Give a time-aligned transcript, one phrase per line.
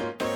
[0.00, 0.29] ん?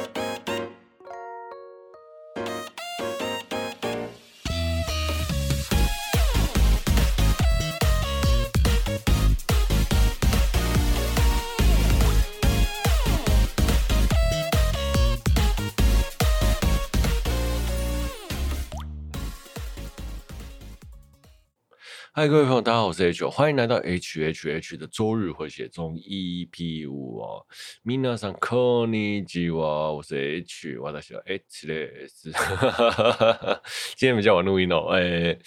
[22.23, 27.45] 嗨，各位朋友，大家好，我是 H，欢迎来到 H H H 的周日回血中 EP 五哦。
[27.85, 32.31] 皆さんこんにちは，我是 H，我的小 H 嘞是。
[33.95, 35.39] 今天比较晚录音哦，哎、欸，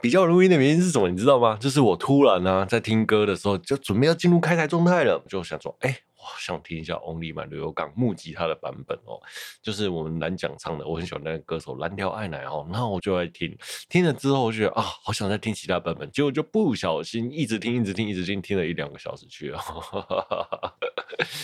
[0.00, 1.08] 比较晚录音的原因是什么？
[1.08, 1.56] 你知道吗？
[1.60, 5.98] 就是我突然呢、啊，在听歌的时候，就准备要进入开台状态了，就想说，哎、欸。
[6.39, 9.19] 想听一下 Only My 刘宥刚木吉他的版本哦，
[9.61, 13.57] 就是我们蓝奖唱的，我很喜欢那个歌手蓝调爱奶哦，那我就爱听，
[13.89, 19.59] 听了之后我觉得啊，好想再听其他版本，结果就不小心一直听，一直听，一直听，听了一两个小时去了，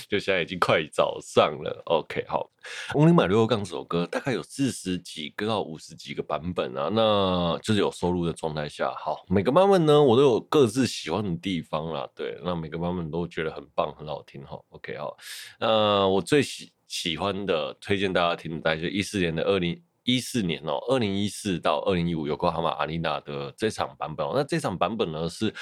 [0.09, 1.81] 就现在已经快早上了。
[1.85, 2.49] OK，好
[2.93, 14.59] ，Only My 刘宥刚这首歌大概有四十几个到五十几个版本啊，那就是有收录的状态下，好，每个版本呢我都有各自喜欢的地方啦，对，那每个版本都觉得很棒，很好听哈。
[14.69, 15.15] OK 好，
[15.59, 24.25] 那我最喜喜欢的推荐大家听的，大概就一四年的二零一四年哦，二零一四到二零一五有过哈马阿丽娜的这场版本。
[24.33, 25.53] 那这场版本呢是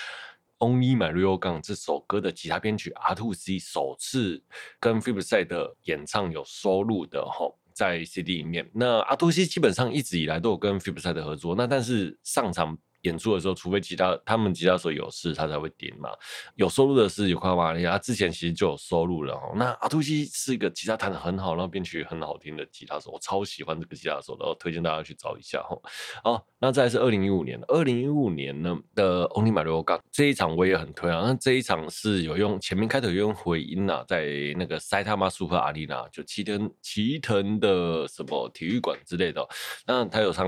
[0.64, 4.42] Only My Ryokan 这首歌的吉他编曲 R2C 首次
[4.80, 8.72] 跟 Fibeside 的演唱有收录的吼，在 CD 里面。
[8.74, 12.78] 那 R2C 基本上一直以来都有跟 Fibeside 的合作，那但是上场。
[13.04, 16.10] 演出的时候，除非吉他他们吉他手有事，他才会点嘛。
[16.56, 19.52] 有收入的是有夸玛利亚，之前其实就有收入了哈。
[19.56, 25.78] 那阿杜西是一个吉他弹得很好，然后编曲很好听的吉他手，我超喜欢这个吉他手的，然后推荐大家去找一下哈。
[26.24, 31.24] 好，那再是二零一五年，二零一五年呢的 Only My Ryokan 这一场我也很推啊。
[31.26, 34.24] 那这一场是有用前面开头有用回音呐，在
[34.58, 39.46] 那个 Saitama Super Arena 就齐藤齐藤的什么体育馆之类的。
[39.86, 40.48] 那他有唱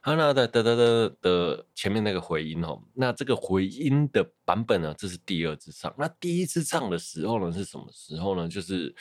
[0.00, 1.89] 哈那的哒哒哒的前。
[1.90, 5.92] 前面那个回音哦，那这个回音的版本呢，这是第二次唱。
[5.98, 8.46] 那第一次唱的时候呢，是什么时候呢？
[8.46, 8.94] 就是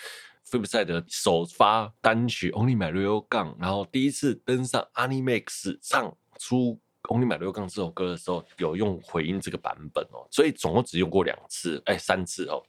[0.50, 6.79] Flipside 的首发单曲《Only My Ryokan》，然后第一次登上 Animax 唱出
[7.16, 10.28] 《Only My Ryokan》这首歌的时候，有用回音这个版本哦。
[10.31, 12.59] 所以总共只用过两次，哎，三次哦。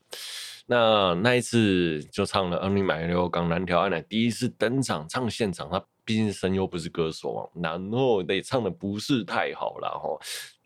[0.67, 5.83] 那那一次就唱了《Only My Ryokan》，蓝条爱奶第一次登场唱现场，他。
[6.11, 9.91] 毕竟声优不是歌手啊，然后也唱的不是太好啦。
[9.91, 10.19] 哈，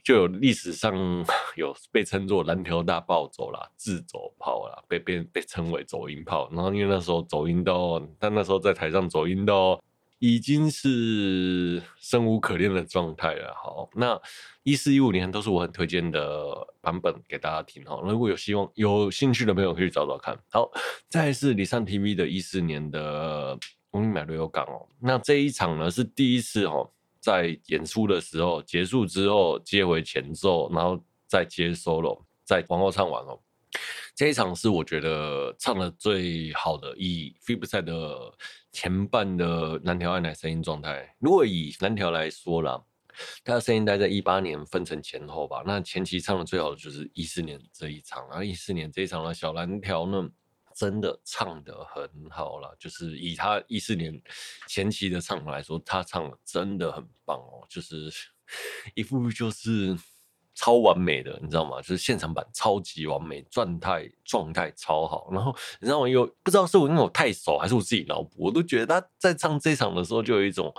[0.03, 0.95] 就有历史上
[1.55, 6.49] 有被称作蓝条大暴走啦，自走炮啦，被被被称为走音炮。
[6.51, 9.79] 然后因为那时候走音都，但那时候在台上走音都
[10.19, 13.53] 已经是生无可恋的状态了。
[13.55, 14.19] 好，那
[14.63, 18.01] 一四一五年都是我很推荐的版本给大家听哈。
[18.03, 20.35] 如果有希望有兴趣的朋友可以找找看。
[20.51, 20.71] 好，
[21.11, 23.59] 再是离散 TV 的一四年的。
[23.95, 26.91] Only My Ryokan 哦，那这一场呢是第一次哦，
[27.21, 33.39] 在演出的时候结束之后接回前奏，然后再接 solo，再往后唱完哦。
[34.17, 38.35] 这一场是我觉得唱的最好的，以 Flipside 的
[38.73, 41.15] 前半的蓝条爱奶声音状态。
[41.21, 42.83] 如果以蓝条来说啦，
[43.45, 50.29] 他的声音大概在一八年分成前后吧，那前期唱的最好的就是一四年这一场，然后一四年这一场的小蓝条呢。
[50.75, 54.21] 真的唱得很好了，就是以他一四年
[54.67, 58.13] 前期的唱法来说，他唱的真的很棒哦，就是
[58.95, 59.97] 一副就是
[60.55, 61.81] 超完美的，你知道吗？
[61.81, 65.29] 就是现场版超级完美，状态状态超好。
[65.33, 66.09] 然后你知道吗？
[66.09, 70.75] 又不知道是我因为我太熟，还是我自己脑补，我都觉得他在唱这场的时候就有一种。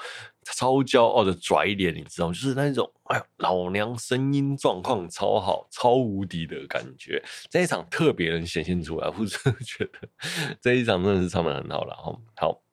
[0.46, 2.28] 超骄傲的拽脸，你知道？
[2.30, 7.22] 就是那种，哎呦，老娘声音状况超好，超无敌的感觉。
[7.50, 10.10] 这一场特别能显现出来，我真的觉得
[10.62, 11.96] 这一场真的是唱的很好了。
[11.96, 12.65] 好，好。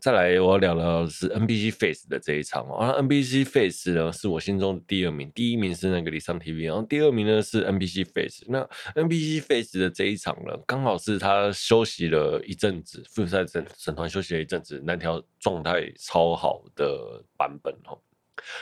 [0.00, 2.76] 再来，我要聊的是 NBC Face 的这一场哦。
[2.76, 8.44] 啊，NBC Face 呢是我心中的第二名，第一名是那个李尚 TV，然后第二名呢是 NBC Face。
[8.48, 17.98] 那 NBC Face 的这一场呢，刚好是他休息了一阵子，复赛整整团休息了一阵子，那条状态超好的版本哦。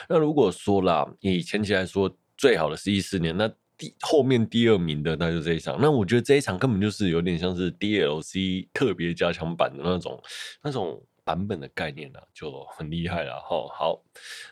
[0.09, 3.53] 那如果说啦，以前期来说最好的是一四年，那
[4.01, 5.79] 后面第二名的那就这一场。
[5.81, 10.23] 那我觉得这一场根本就是有点像是 DLC 特别加强版的那种
[10.63, 11.03] 那种。
[11.25, 13.65] 版本的概念了、就很厉害了哈。
[13.73, 14.03] 好，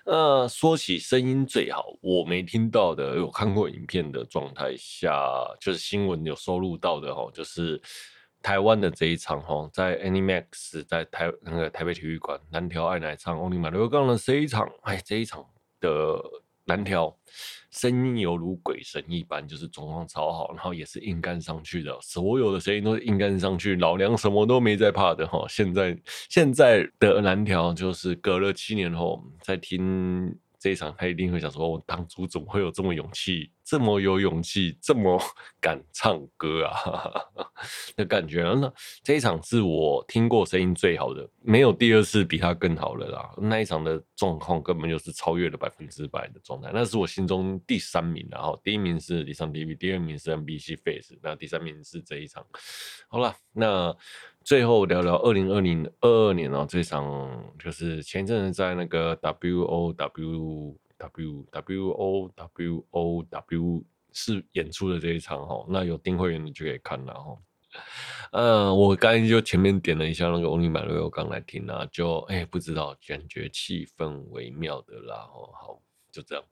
[0.07, 5.13] 那说起声音最好，我没听到的，有看过影片的状态下，
[5.61, 7.83] 就是新闻有收录到的哈，就是
[8.41, 15.45] 台湾的这一场哈，在 Animax 在台那个台北体育馆蓝条爱奶唱 Only My Ryokan 的这一场，哎，这一场
[15.81, 16.23] 的
[16.67, 17.19] 蓝条。
[17.71, 25.45] 声音犹如鬼神一般，就是状况超好，然后也是硬干上去的，所有的声音都是硬干上去，老娘什么都没在怕的哈。
[25.49, 30.37] 现在现在的蓝条就是隔了七年后再听。
[30.61, 35.19] 这一场他一定会想说：“我当初怎么会有这么勇气，这么有勇气，这么
[35.59, 36.77] 敢唱歌啊？”
[37.97, 38.43] 的感觉。
[38.43, 38.71] 那
[39.03, 43.35] 这一场是我听过声音最好的，没有第二次比他更好了啦。
[43.39, 48.29] 那一场的状况根本就是超越了百分之百的状态，那是我心中第三名。
[48.31, 52.45] 然后第一名是李尚 TV，第二名是 MBC Face，那第三名是这一场。
[53.09, 53.97] 好了，那。
[54.45, 67.39] 最后聊聊二零二零二二年哦，这场就是前阵子在那个 W O W W W O W O W 是演出的这一场哈，那有订会员的就可以看了哈。
[68.33, 75.81] 嗯，我刚就前面点了一下那个 Only My Royal Gun 来听啊，就哎、不知道感觉气氛微妙的啦哦，好。
[76.13, 76.45] 就这样，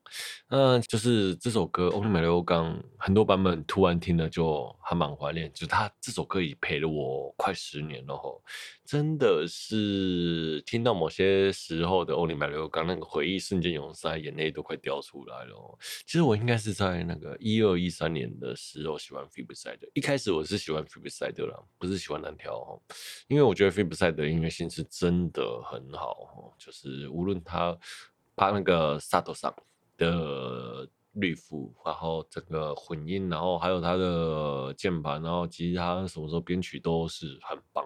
[0.49, 5.53] 嗯，就是这首歌《Only My Little Gun》很多版本，突然听了就还蛮怀念。
[5.53, 8.43] 就他这首歌已陪了我快十年了吼，
[8.85, 15.79] 真的是听到某些时候的《Only My Little Gun》，那个回忆瞬间涌上来，眼泪都快掉出来了。
[16.07, 22.81] 其实我应该是在那个一二一三年的时候喜欢 Flipside 的，一开始我是喜欢 Flipside 的啦，不是喜欢蓝条，
[23.27, 27.77] 因为我觉得 Flipside 的音乐性是真的很好，就是无论他。
[28.39, 29.55] 他那个萨头上
[29.99, 37.85] 的律符，然后整个混音，然后还有他的键盘，然后其实他什么时候编曲都是很棒，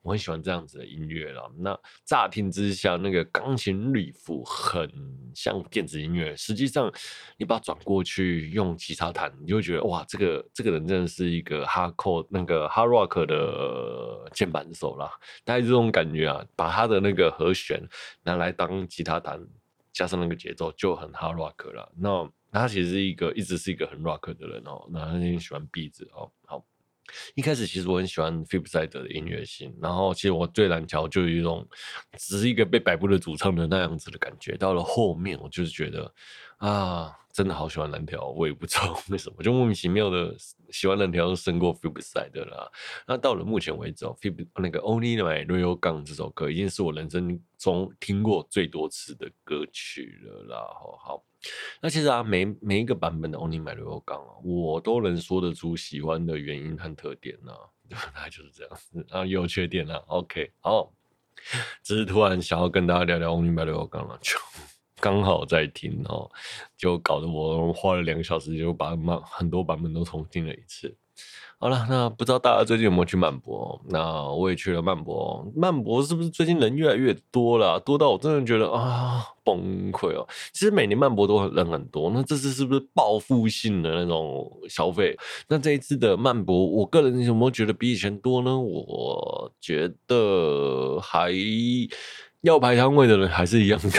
[0.00, 1.42] 我很喜欢这样子的音乐啦。
[1.58, 4.90] 那乍听之下，那个钢琴律符很
[5.34, 6.90] 像电子音乐，实际上
[7.36, 15.10] 你把它转过去用吉他弹，你就会觉得哇，这个这个人真的是一个哈扣那个哈 rock 的键盘手啦，
[15.44, 17.82] 大概这种感觉啊，把他的那个和弦
[18.22, 19.46] 拿来当吉他弹。
[20.00, 21.92] 加上那个节奏就很 hard rock 了。
[21.94, 24.88] 那他其实是一个一直是一个很 rock 的人哦。
[24.90, 26.32] 那他很喜欢壁纸哦。
[26.46, 26.64] 好，
[27.34, 29.76] 一开始其实我很喜欢 f i p s i d e 的音乐性。
[29.78, 31.68] 然后其实我对蓝桥就有一种
[32.16, 34.56] 只是一个被摆布的主唱的那样子的感觉。
[34.56, 36.10] 到了后面，我就是觉得
[36.56, 37.14] 啊。
[37.32, 40.34] 真的好喜欢蓝条，我也不知道为什么，就莫名其妙的
[40.70, 42.70] 喜欢蓝条胜过 Flipside 的啦。
[43.06, 50.56] 那到了目前为止哦，Flip 那个 Only My Royal Gun 这首歌已经是我人生中听过最多次的歌曲了啦。
[50.58, 51.24] 好，好，
[51.80, 57.52] 那其实啊，每每一个版本的 Only My Royal Gun 啊，我都能说得出喜欢的原因和特点呢。
[57.88, 59.96] 对 大概就是这样子啊，也有缺点啊。
[60.08, 60.92] OK，好，
[61.82, 64.36] 只是突然想要跟大家聊聊 Only My Royal Gun 了，就。
[65.00, 66.30] 刚好在听哦，
[66.76, 70.94] 就搞得我花了两个小时，就把很多版本都重听了一次。
[71.62, 73.78] 好了，那不知道大家最近有没有去曼博？
[73.90, 75.46] 那我也去了曼博。
[75.54, 77.78] 曼博是不是最近人越来越多了？
[77.80, 80.26] 多到我真的觉得啊崩溃哦！
[80.54, 85.14] 其实每年曼博都很人很多，那这次是不是报复性的那种消费？
[85.48, 88.58] 那这一次的曼博，我个人有没有觉得比以前多呢？
[88.58, 91.30] 我觉得还
[92.40, 93.90] 要排摊位的人还是一样多。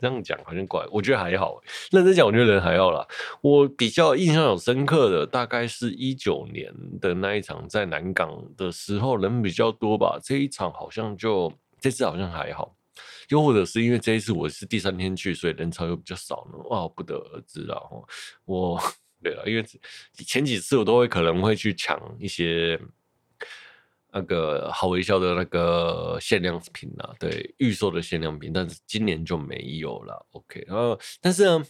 [0.00, 1.60] 这样讲好像怪，我觉得还好。
[1.90, 3.06] 认真讲，我觉得人还好啦。
[3.40, 10.18] 我比较印象有深刻的，大概是一九年的那一场在南港的时候，人比较多吧。
[10.22, 12.74] 这一场好像就这次好像还好，
[13.28, 16.58] 又或者是因为这一次我是第三天去，所以人潮又比较少呢。
[16.70, 17.76] 哇，不得而知啦。
[18.44, 18.80] 我
[19.22, 19.64] 对了，因为
[20.26, 22.80] 前几次我都会可能会去抢一些。
[24.12, 30.26] 那个好微笑的那个限量品啊，对，预售的限量品，但是今年就没有了。
[30.32, 31.64] OK，然后但是呢。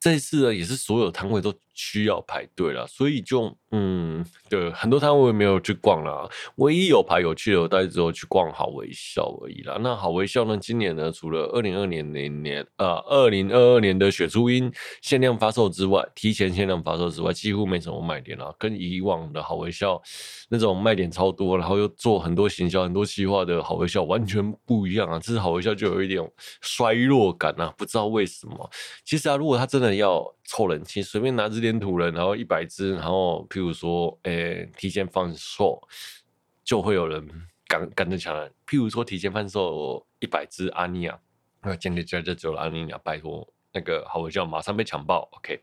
[0.00, 6.30] 这一次呢，也是所有摊位都需要排队了，所以就嗯，对，很多摊位没有去逛了。
[6.56, 9.76] 唯一有排有去的，我大概只有去逛好微笑而已啦。
[9.80, 18.54] 那好微笑呢，今年呢，除了二零二年那年呃二零二二年的雪初音限量发售之外，提前限量发售之外，几乎没什么卖点了。
[18.58, 20.00] 跟以往的好微笑
[20.48, 25.18] 那种卖点超多，然后又做很多行销、很多企划的好微笑完全不一样啊！
[25.18, 26.24] 这次好微笑就有一点
[26.60, 28.70] 衰弱感啊，不知道为什么。
[29.04, 35.80] 其实啊，如果他真的要凑人气，随便拿支点土人，然后一百支，然后譬如说，诶，提前放售，
[36.62, 37.26] 就会有人
[37.66, 38.48] 赶赶着抢来。
[38.66, 41.18] 譬如说，提前放售一百支阿尼亚，
[41.62, 45.28] 那今天就就只有阿尼亚，拜托那个好微笑马上被抢爆。
[45.32, 45.62] OK，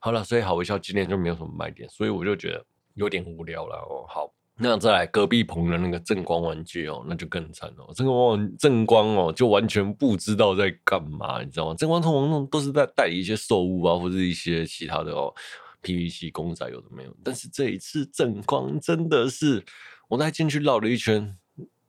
[0.00, 4.04] 好了，所以好微笑今年就没有什么卖点，所以我就觉得有点无聊了哦。
[4.08, 4.32] 好。
[4.58, 7.92] 那再来隔壁棚的那个正光玩具哦，那就更惨了。
[7.94, 11.74] 正光正光哦，就完全不知道在干嘛，你知道吗？
[11.74, 15.34] 正光通常都是在带一些兽物啊，或者一些其他的哦
[15.82, 17.16] ，PVC 公仔有的没有。
[17.24, 19.64] 但是这一次正光真的是，
[20.08, 21.36] 我再进去绕了一圈，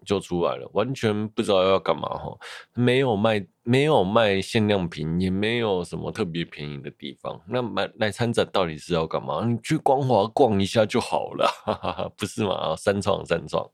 [0.05, 2.37] 就出来了，完全不知道要干嘛哈，
[2.73, 7.39] 没有卖，没有卖限量品，也没有什么特别便宜的地方。
[7.47, 9.45] 那买来参展到底是要干嘛？
[9.45, 12.75] 你去光华逛一下就好了，哈哈哈，不是吗？
[12.75, 13.67] 三创三创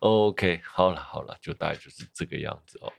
[0.00, 2.92] ，OK，好了好了，就大概就是这个样子哦。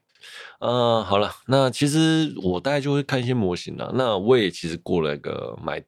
[0.60, 3.92] 嗯，好了，那其实我大概就会看一些模型了。
[3.96, 5.84] 那我也其实过了一个买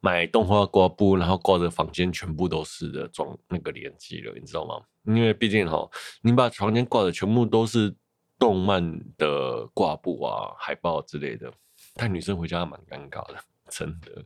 [0.00, 4.80] 买动画挂布，然后挂着房间全部都是的装那个连机了，你知道吗？
[5.04, 5.88] 因为毕竟哈，
[6.22, 7.94] 你把房间挂的全部都是
[8.38, 11.52] 动漫的挂布啊、海报之类的，
[11.94, 13.36] 带女生回家蛮尴尬的，
[13.68, 14.24] 真的。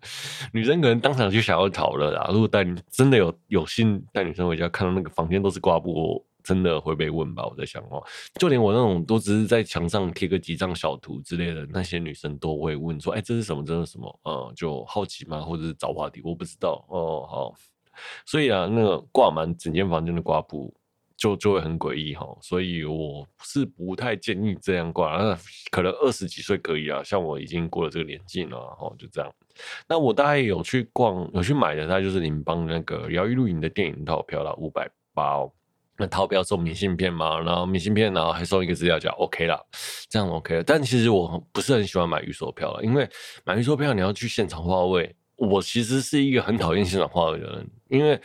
[0.52, 2.28] 女生可能当场就想要逃了啦。
[2.32, 6.26] 如果带真的有有幸带女生回家，看到那个房间都是挂布。
[6.42, 7.46] 真的会被问吧？
[7.46, 8.02] 我在想哦，
[8.34, 13.64] 就连我那种都只是在墙上贴个几张小图之类的，那些女生都会问说：“哎，这是什么？
[13.64, 15.40] 这是什么？”嗯，就好奇吗？
[15.40, 16.20] 或者是找话题？
[16.24, 17.26] 我不知道哦。
[17.28, 17.54] 好，
[18.26, 20.74] 所以啊，那个挂满整间房间的挂布
[21.16, 22.26] 就就会很诡异哈。
[22.40, 25.16] 所以我是不太建议这样挂。
[25.16, 25.38] 那
[25.70, 29.32] 可能二十几岁可以啊，像我已经过了这个年纪了，哦，就这样。
[29.86, 35.52] 那我大概有去逛，有去买的，它就是林邦那个摇曳露营的电影套票了，五百八哦。
[35.98, 39.58] 那套票送明信片嘛，然后明信片，然后还送一个资料夹，OK 了，
[40.08, 40.62] 这样 OK 了。
[40.62, 43.08] 但其实我不是很喜欢买预售票了，因为
[43.44, 45.14] 买预售票你要去现场化位。
[45.36, 48.20] 我其实是一个很讨厌现场化位的人，因为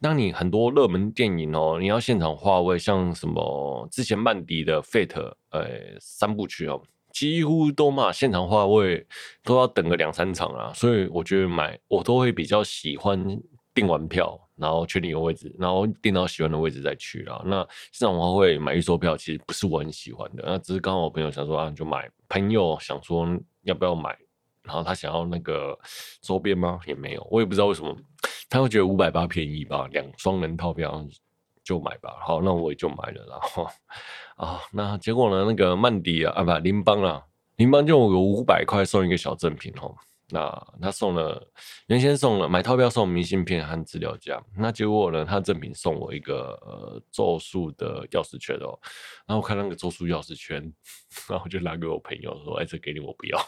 [0.00, 5.68] 当你很多热门电影哦，你要现场化位，像什么之前曼迪的 Fate 呃
[6.00, 9.06] 三部曲哦，几乎都嘛现场化位
[9.44, 13.38] 都要等个两三场啊，所以我觉得买我都会比较喜欢
[13.74, 14.40] 订完票。
[14.62, 17.42] 然后确定有位置，然后订到喜欢的位置再去啦。
[17.44, 20.44] 那现场我会买预售票，其实不是我很喜欢的。
[20.46, 22.08] 那只是刚好我朋友想说啊，就买。
[22.28, 23.28] 朋友想说
[23.64, 24.16] 要不要买，
[24.62, 25.78] 然后他想要那个
[26.22, 26.80] 周边吗？
[26.86, 27.94] 也没有，我也不知道为什么。
[28.48, 31.04] 他会觉得五百八便宜吧，两双人套票
[31.62, 32.14] 就买吧。
[32.24, 33.26] 好，那我也就买了。
[33.28, 33.68] 然后
[34.36, 35.44] 啊，那结果呢？
[35.46, 37.22] 那个曼迪啊，啊不，林邦啊，
[37.56, 39.94] 林邦就有五百块送一个小赠品哦。
[40.32, 41.46] 那他送了，
[41.88, 48.78] 原先送了买套票送明信片和资料夹，那结果呢，他赠品送我一个呃咒术的钥匙圈哦，
[49.26, 50.62] 然后我看那个咒术钥匙圈，
[51.28, 53.38] 然后我就拿给我朋友说，哎，这给你，我不要，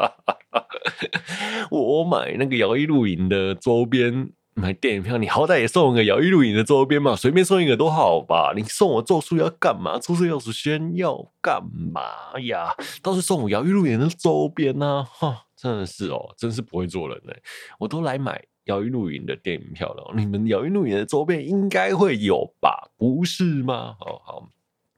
[1.70, 4.30] 我买那个摇一露营的周边。
[4.58, 8.54] 买电影票，你好歹也送我个摇一露影的周边嘛，随便送一个都好吧。
[8.56, 9.98] 你送我咒术要干嘛？
[9.98, 12.74] 咒术钥匙圈要干嘛呀？
[13.02, 15.06] 倒是送我摇一露影的周边呢？
[15.10, 17.34] 哈，真的是哦，真是不会做人呢。
[17.78, 22.88] 我都来买摇一露影的电影票了，你们摇一露影的周边应该会有吧？
[22.96, 23.96] 不是吗？
[24.00, 24.48] 好好。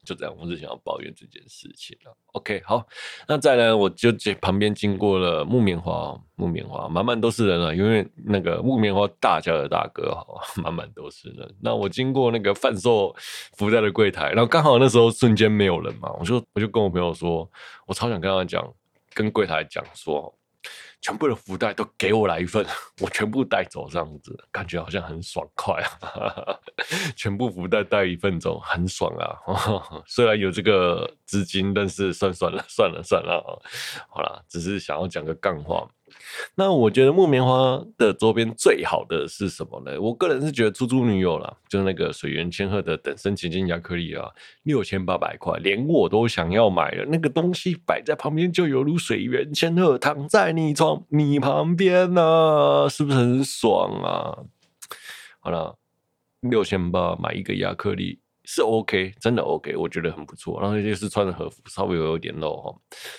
[0.09, 2.17] 就这样，我只想要抱怨这件事情了。
[2.33, 2.87] OK，好，
[3.27, 10.25] 那再来，我就这旁边经过了木棉花，木棉花满满都是人了，因为那个木棉花大家的大哥哈，
[10.62, 11.55] 满满都是人。
[11.61, 13.15] 那我经过那个贩售
[13.59, 17.47] 福袋的柜台，然后刚好那时候瞬间没有人嘛，我就我就跟我朋友说，
[17.87, 18.73] 我超想跟他讲，
[19.12, 20.35] 跟柜台讲说。
[21.00, 22.64] 全部的福袋都给我来一份，
[23.00, 26.59] 我全部带走，这样子感觉好像很爽快啊！
[27.17, 29.38] 全部福袋带一份走，很爽啊！
[30.07, 33.62] 虽然有这个资金，但是算算了，算了算了，
[34.09, 35.88] 好啦，只是想要讲个干话。
[36.55, 40.01] 那我觉得木棉花的周边最好的是什么呢？
[40.01, 44.29] 我个人是觉得猪猪女友啦，就是那个水原千鹤的等身前进亚克力啊，
[44.65, 47.05] 六千八百块，连我都想要买了。
[47.07, 52.23] 那个东西摆在旁边，就犹如水原千鹤躺在你床你旁边呢、
[52.85, 54.39] 啊，是不是很爽啊？
[55.41, 55.77] 好了，
[56.41, 58.21] 六千八买一个亚克力。
[58.50, 60.59] 是 OK，真的 OK，我觉得很不错。
[60.59, 62.75] 然后就是穿着和服，稍微有点露哈。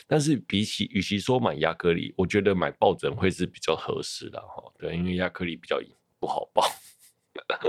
[0.07, 4.73] 但是比起，与其说买亚克力，我觉得买抱枕会是比较合适的哈。
[4.79, 5.79] 对，因为亚克力比较
[6.19, 6.63] 不好抱。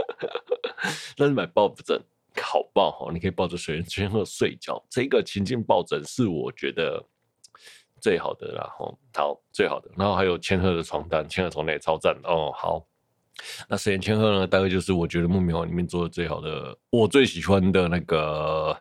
[1.18, 2.02] 但是买抱枕
[2.40, 4.82] 好抱哈，你可以抱着水原千鹤睡觉。
[4.88, 7.04] 这个情境抱枕是我觉得
[8.00, 8.90] 最好的啦哈。
[9.12, 9.90] 好，最好的。
[9.98, 12.50] 然后还有千鹤的床单，千鹤床单也超赞哦。
[12.54, 12.86] 好。
[13.68, 14.46] 那水原千鹤呢？
[14.46, 18.76] 大概就是我觉得木棉花里面做的最好的，我最喜欢的那个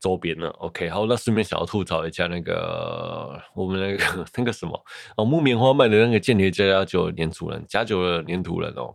[0.00, 0.48] 周边了。
[0.58, 4.84] OK，好，那顺便想要吐槽一下那个我们那个 那个什么
[5.16, 8.94] 哦，木棉花卖的那个间谍家家酒粘土人，加酒的粘土人哦。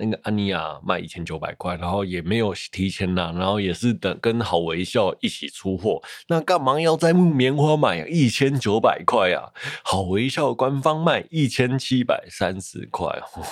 [0.00, 6.02] 那个安妮亚卖一千九百块，然后也没有提前拿，然后也是等跟好微笑一起出货。
[6.28, 9.52] 那干嘛要在木棉花买一千九百块啊？
[9.84, 13.06] 好微笑官方卖一千七百三十块，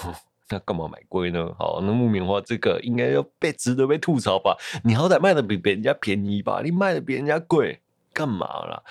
[0.50, 1.54] 那干嘛买贵呢？
[1.58, 4.56] 好，那木棉花这个应该要被值得被吐槽吧？
[4.82, 6.62] 你好歹卖的比别人家便宜吧？
[6.64, 7.80] 你卖的比人家贵，
[8.14, 8.82] 干嘛啦？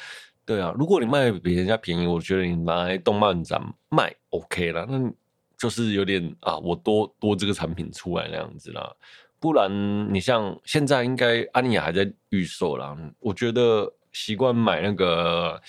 [0.45, 4.85] 对啊，如果你卖的比人家便宜，我觉得你拿来动漫展卖 OK 了。
[4.87, 5.11] 那
[5.57, 8.95] 就是有点啊，我多多这个产品出来那样子啦，
[9.39, 13.93] 不然你像现在应该安妮亚还在预售啦，我觉得。
[14.13, 15.61] 习惯买那个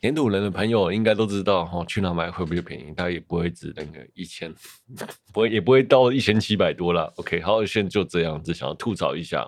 [0.00, 2.92] 黏土人的朋友应该都知道哈，去哪买会不会便宜？
[2.92, 4.54] 大概也不会值那个一千，
[5.34, 7.10] 不会也不会到一千七百多啦。
[7.16, 9.40] OK，好，现在就这样子，想要吐槽一下。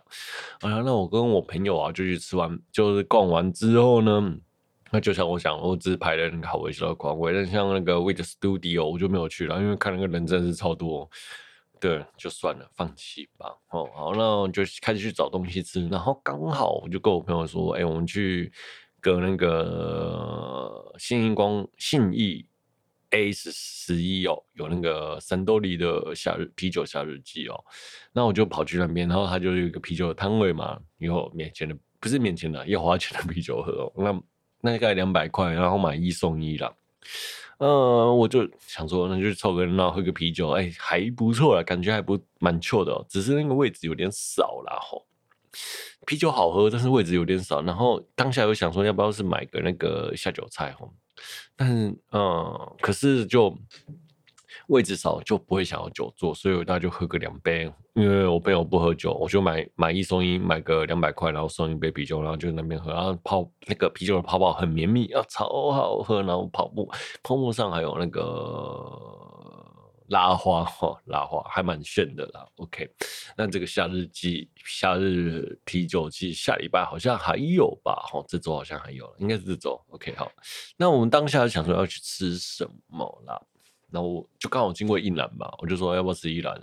[0.61, 4.37] 啊，那我跟我朋友啊，就去吃完，就是逛完之后呢，
[4.91, 11.09] 那就像我想，我只排了那个好微笑的框位，但像那个 Wit Studio 我就没有去了，因为看那个人真的是超多。
[11.81, 13.55] 对，就算了，放弃吧。
[13.71, 15.87] 哦，好，那我就开始去找东西吃。
[15.89, 18.53] 然后刚好我就跟我朋友说：“哎，我们去
[19.01, 22.45] 个那个信义光信义
[23.11, 27.55] A 十十一哦，有那个三得利的夏日啤酒夏日祭哦。
[28.13, 33.93] 那我就跑去那边，然后他就有一个啤酒的摊位嘛，有免钱的，不是免钱的，要花钱的啤酒喝哦。
[33.97, 34.21] 那
[34.61, 36.73] 那大概两百块，然后买一送一啦。
[37.59, 43.05] 呃，我就想说，那就凑个热闹，喝个啤酒，哎，还不错啦，感觉还不蛮错的。
[43.09, 45.05] 只是那个位置有点少啦吼。
[46.07, 47.63] 啤酒好喝，但是位置有点少。
[47.63, 50.93] 然后当下又想说，要不要是买个那个下酒菜吼？
[51.57, 53.57] 但是，嗯、可是就。
[54.69, 57.71] 位置少就不会想要久坐，所以大家就喝个两杯。
[57.95, 62.93] 因为我朋友不喝酒，我就买买一送一，买个两百块，然后送一杯啤酒，然后就那边喝。
[62.93, 66.23] 然后泡那个啤酒的泡泡很绵密啊，超好喝。
[66.23, 66.89] 然后泡沫
[67.23, 68.23] 泡沫上还有那个
[70.09, 72.47] 拉花哈，拉花还蛮炫的啦。
[72.57, 72.89] OK，
[73.37, 77.95] 那这个夏日祭夏日啤酒祭下礼拜好像还有吧？
[78.13, 79.81] 哈，这周好像还有，应该是这周。
[79.89, 80.31] OK，好，
[80.77, 83.41] 那我们当下想说要去吃什么啦？
[83.91, 86.61] 然后我就刚好经过一兰嘛，我就说要不要吃一兰？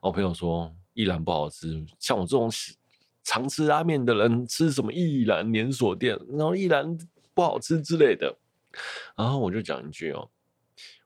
[0.00, 2.50] 我朋友说一兰不好吃，像我这种
[3.22, 6.96] 常吃拉面的人吃什么一兰连锁店，然后一兰
[7.34, 8.36] 不好吃之类的。
[9.16, 10.28] 然后我就讲一句哦，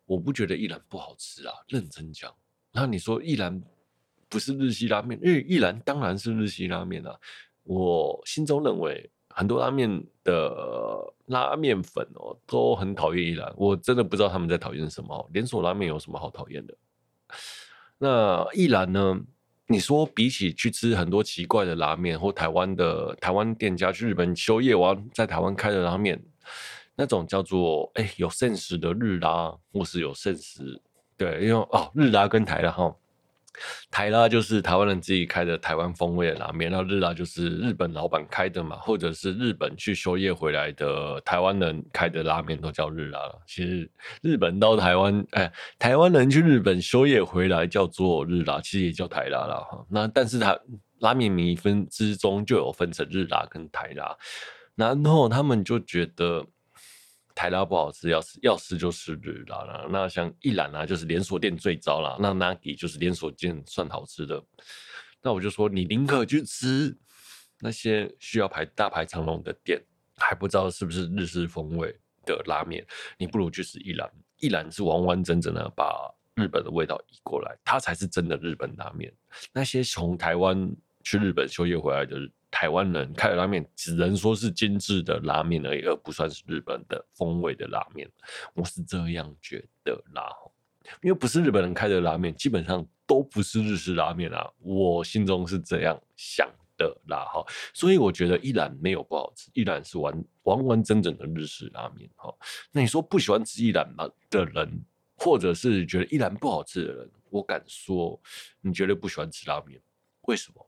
[0.04, 2.34] 我不觉得一兰不好吃啊，认真讲。
[2.72, 3.62] 然后你说一兰
[4.28, 7.18] 不是日系拉面，因为一兰当然是日系拉面啊，
[7.62, 9.10] 我心中认为。
[9.40, 10.54] 很多拉面的
[11.28, 13.50] 拉面粉哦，都很讨厌一兰。
[13.56, 15.30] 我真的不知道他们在讨厌什么。
[15.32, 16.76] 连锁拉面有什么好讨厌的？
[17.96, 19.18] 那一兰呢？
[19.66, 26.22] 你说比起去吃很多奇怪的拉面，或台湾的台湾店家去日本修业完在台湾开的拉面，
[26.94, 30.78] 那种叫做哎有 sense 的日拉，或是有 sense
[31.16, 32.94] 对，因为哦日拉跟台拉哈。
[33.90, 43.42] 台拉就是台湾人自己开的台湾风味的拉面，然后日拉就是日本老板开的嘛，或者是日本去休业回来的台湾人开的拉面都叫日拉了。
[43.46, 43.90] 其实
[44.22, 49.84] 日本到台湾，哎，台湾人去日本休业回来叫做日拉，其实也叫台拉了哈。
[49.90, 50.58] 那但是它
[51.00, 54.16] 拉面米分之中就有分成日拉跟台拉，
[54.76, 56.46] 然后他们就觉得。
[57.40, 59.86] 台拉不好吃，要吃要吃就吃日拉啦。
[59.88, 62.18] 那像一兰啊，就是连锁店最糟了。
[62.20, 64.44] 那 Nagi 就是连锁店算好吃的。
[65.22, 66.94] 那我就说，你宁可去吃
[67.58, 69.82] 那些需要排大排长龙的店，
[70.18, 74.12] 还不知道是不是日式风味的拉面，你不如去吃一兰。
[74.36, 79.10] 一兰是完完整整的把日本的味道移过来，它才是真的日本拉面。
[79.50, 80.70] 那些从台湾
[81.02, 82.30] 去日本休业回来的人。
[82.50, 88.10] 台湾人开的拉面只能说是精致的拉面而已，而不算是日本的风味的拉面。
[88.54, 90.30] 我是这样觉得啦，
[91.02, 94.50] 因为不是日本人开的拉面，基本上都不是日式拉面啊。
[94.58, 97.44] 我心中是这样想的啦，哈。
[97.72, 102.34] 所以我觉得一兰没有不好吃，依然是完完完整整的日式拉面，哈。
[102.72, 103.88] 那你说不喜欢吃一兰
[104.28, 104.84] 的人，
[105.16, 108.20] 或者是觉得一兰不好吃的人，我敢说
[108.60, 109.80] 你绝对不喜欢吃拉面，
[110.22, 110.66] 为什么？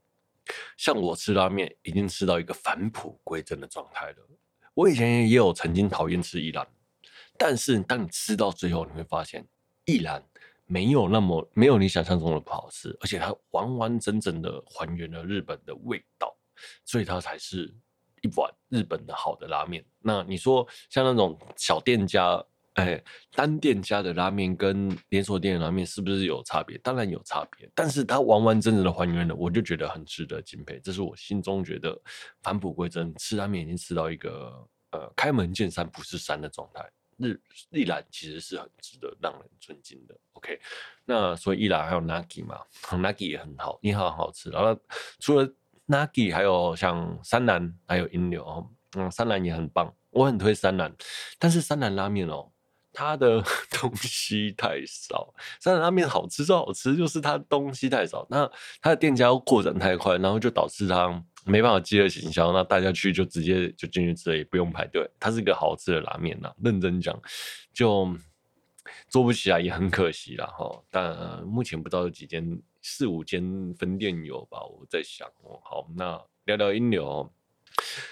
[0.77, 4.17] 像我吃拉面，已经吃到一个返璞归真的状态了。
[4.75, 6.67] 我以前也有曾经讨厌吃一兰，
[7.39, 9.47] 但是当你吃到最后，你会发现
[9.85, 10.25] 一兰
[10.67, 16.37] 没有那么没有你想象中的不好吃，而且它完完整整的还原了日本的味道，
[16.85, 17.75] 所以它才是
[18.23, 19.85] 一碗日本的好的拉面。
[20.01, 22.45] 那你说像那种小店家？
[22.75, 26.79] 哎，单店家的拉面跟连锁店的拉面是不是有差别？
[26.79, 30.81] 当然有差别，但是它完完整整的还原了，我就觉得很值得敬佩。
[30.83, 32.01] 这是我心中觉得
[32.43, 36.83] 返璞归真，吃拉面已经吃到一个呃开门见山不是山的状态。
[37.19, 37.39] 日
[37.71, 40.19] 一兰其实是很值得让人尊敬的。
[40.33, 40.59] OK，
[41.05, 44.49] 那所以一兰还有 Nagi 嘛，Nagi 也很好，也很好吃。
[44.49, 44.75] 然后
[45.21, 45.47] 除了
[45.89, 50.91] Nagi，还有像三兰，还有饮料，嗯，三兰也很棒，我很推三兰。
[51.39, 52.51] 但是三兰拉面哦。
[52.93, 58.27] 它的 东西太少，三兰拉面好吃是好吃，就是它东西太少。
[58.31, 58.51] 那
[58.81, 61.09] 它的店家又扩展太快，然后就导致它
[61.45, 62.53] 没办法饥饿行销。
[62.53, 65.09] 那大家去就直接就进去吃，也不用排队。
[65.19, 67.21] 它是一个好吃的拉面呐，认真讲，
[67.73, 68.15] 就
[69.09, 70.83] 做不起来也很可惜啦哈。
[70.91, 73.43] 但目前不知道有几间四五间
[73.79, 75.59] 分店有吧，我在想哦。
[75.65, 77.33] 好，那聊聊音流。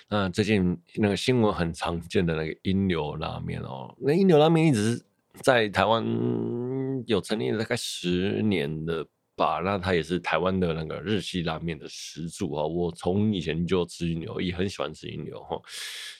[0.08, 5.00] 那最近那个新闻很常见的那个英流拉面哦，那英流拉面一直
[5.42, 6.04] 在台湾
[7.06, 9.06] 有成立了大概十年的
[9.36, 12.64] 吧，那它也是台湾的那个日系拉面的始祖啊。
[12.64, 15.60] 我从以前就吃鹰流，也很喜欢吃鹰流哈。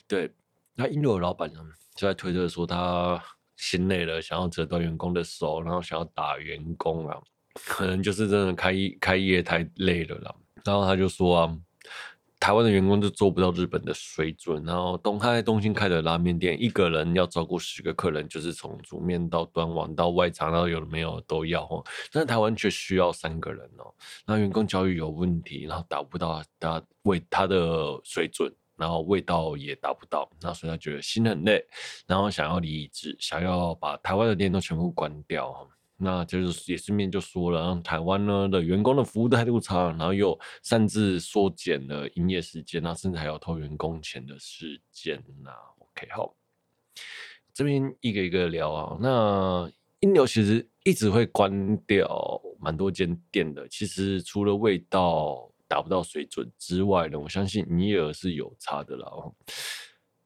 [0.07, 0.31] 对，
[0.73, 1.59] 那鹰流老板呢
[1.93, 3.21] 就在推特说他
[3.57, 7.17] 心累了，想要折断员工的手，然后想要打员工啊，
[7.65, 10.33] 可能就是真的开开业太累了啦。
[10.63, 11.57] 然后他就说啊。
[12.41, 21.85] 台湾的员工就做不到日本的水准，然后东开东京开的拉面店，一个人要照顾十个客人，就是从煮面到端碗到外场，然后有的没有都要哦。
[22.11, 23.93] 但是台湾却需要三个人哦，
[24.25, 31.63] 那员工教育有问题，然后达不到他为他的水准，然后味道也达不到，那所以他觉得心很累，
[32.07, 35.69] 然后想要离职，想要把台湾的店都全部关掉。
[36.03, 45.51] 那就是也顺便就说了，台湾呢的员工的服务态度差，然后又擅自缩减了营业时间，那甚至还有偷员工钱的事件呐。
[45.77, 46.33] OK，好，
[47.53, 48.97] 这边一个一个聊啊。
[48.99, 59.07] 那鹰流其实一直会关掉蛮多间店的，其实除了味道达不到水准之外呢，我相信营业额是有差的啦。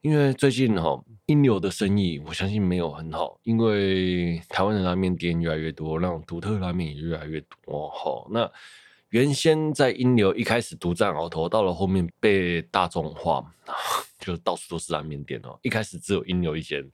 [0.05, 8.27] 因为最近哈英流的生意，我相信没有很好，因为台湾的拉面店越来越多，那种独特拉面也越来越多哈。
[8.29, 8.47] 那
[9.09, 13.51] 原先在英流一开始独占鳌头，到了后面被大众化，
[14.21, 15.57] 就到处都是拉面店哦。
[15.63, 16.87] 一开始只有英流一间，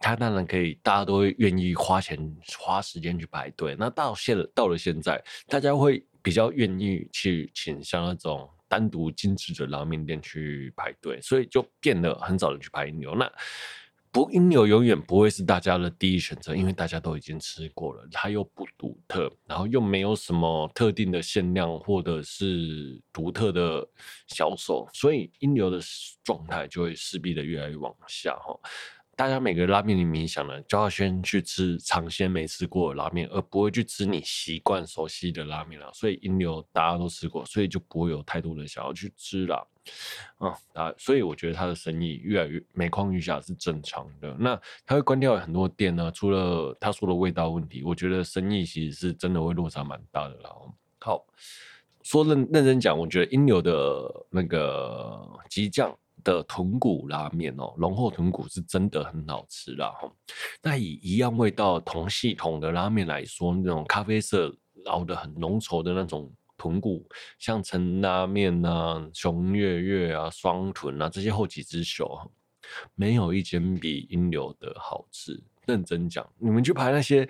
[0.00, 2.18] 他当然可以，大家都会愿意花钱
[2.58, 3.76] 花时间去排队。
[3.78, 8.50] 那到现到了现在，大家会比较愿意去倾向那种。
[8.68, 13.14] 单独精致的拉面店去排队，所以就变得很少人去排鹰流。
[13.14, 13.30] 那
[14.10, 23.86] 不，鹰流永远不会是大家的第一选择，因为大家都已经吃过了，它又不独特，然后又没有什么特定的限量或者是独特的
[24.28, 25.78] 销售，所以鹰流的
[26.24, 28.58] 状态就会势必的越来越往下哈。
[29.18, 35.90] 大家每个拉面里面想呢，就要先去吃尝鲜没吃过的拉面，而不会去吃你习惯熟悉的拉面了。
[35.92, 39.66] 所以鹰流大家都吃过，所以就不会有太多人想要去吃了。
[40.36, 44.36] 啊、啊，所以我觉得他的生意越来越每况愈下是正常的。
[44.38, 44.54] 那
[44.86, 50.50] 他会关掉很多店呢，除了他说的味道问题，我觉得生意其实是真的会落差蛮大的啦。
[51.00, 51.26] 好，
[52.04, 55.98] 说认认真讲，我觉得鹰流的那个激酱。
[56.28, 59.94] 的豚骨拉面哦，浓厚豚骨是真的很好吃啦。
[60.62, 72.30] 那以一样味道同系统的拉面来说，那种咖啡色熬得很浓稠的那种豚骨，像陈拉面啊、熊月月啊、双豚啊这些后起之秀，
[72.94, 75.42] 没有一间比鹰流的好吃。
[75.64, 77.26] 认真讲，你们去排那些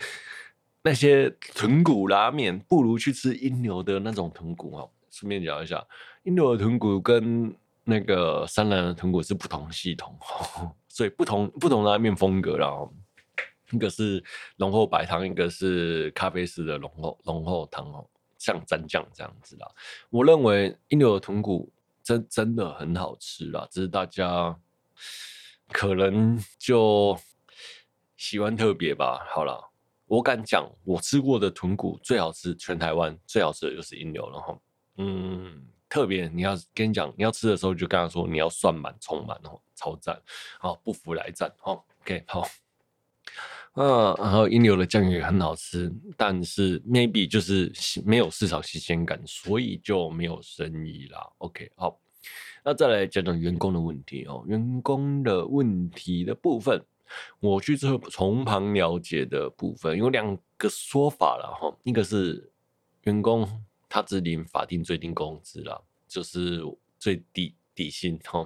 [0.83, 4.91] 那些豚骨拉面，不如去吃鹰流的那种豚骨哦。
[5.09, 5.87] 顺便讲一下，
[6.25, 7.55] 鹰流的豚骨跟
[7.91, 10.15] 那个三兰的豚骨是不同系统，
[10.89, 12.93] 所以不同不同拉面风格，然后
[13.71, 14.23] 一个是
[14.57, 19.67] 浓厚白汤，一个是咖啡式的浓厚浓厚汤哦，像蘸酱这样子啦。
[20.11, 21.73] 我认为鹰流的豚骨
[22.03, 24.55] 真真的很好吃啦，只是大家
[25.73, 27.19] 可能就
[28.19, 29.27] 喜欢特别吧。
[29.31, 29.67] 好了，
[30.05, 34.59] 我敢讲，我吃过的豚骨最好吃，全台湾最好吃的就是鹰流了哈。
[34.99, 35.67] 嗯。
[35.89, 40.21] 特别，你要跟你讲，你要吃的时候就跟他说，你要算满充满哦，超赞，
[40.59, 42.47] 好不服来战哦，OK 好，
[43.75, 47.73] 嗯，然后英流的酱也很好吃，但是 maybe 就是
[48.05, 51.27] 没有市场新鲜感，所以就没有生意啦。
[51.39, 51.99] OK 好，
[52.63, 56.85] 那再来讲讲员工的问题哦，员工的问题的部分，
[57.41, 62.53] 我去之后从旁了解的部分有两个说法了哈，一个是
[63.05, 63.49] 员工。
[63.89, 66.63] 他只领法定最低工资啦，就是
[66.99, 68.45] 最低底薪哈，